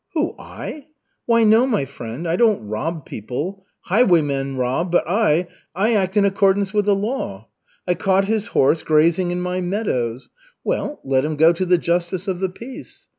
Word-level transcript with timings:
"Who, 0.15 0.33
I? 0.39 0.87
Why, 1.27 1.43
no, 1.43 1.67
my 1.67 1.85
friend, 1.85 2.27
I 2.27 2.35
don't 2.35 2.65
rob 2.67 3.05
people; 3.05 3.63
highwaymen 3.81 4.57
rob, 4.57 4.91
but 4.91 5.07
I 5.07 5.45
I 5.75 5.93
act 5.93 6.17
in 6.17 6.25
accordance 6.25 6.73
with 6.73 6.85
the 6.85 6.95
law. 6.95 7.49
I 7.87 7.93
caught 7.93 8.25
his 8.25 8.47
horse 8.47 8.81
grazing 8.81 9.29
in 9.29 9.41
my 9.41 9.61
meadows 9.61 10.29
well, 10.63 11.01
let 11.03 11.23
him 11.23 11.35
go 11.35 11.53
to 11.53 11.67
the 11.67 11.77
justice 11.77 12.27
of 12.27 12.39
the 12.39 12.49
peace. 12.49 13.09